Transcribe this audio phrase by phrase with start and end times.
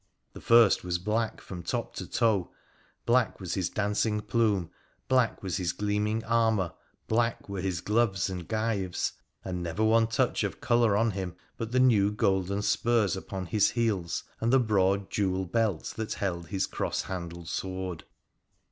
[0.33, 2.49] The first was black from top to toe—
[3.05, 4.71] black was his dancing plume,
[5.07, 6.73] black was his gleaming armour,
[7.07, 9.11] black were his gloves and gyves,
[9.45, 13.69] and never one touch of colour on him but the new golden spurs upon his
[13.69, 18.03] heels and the broad jewel belt that held his cross handled sword.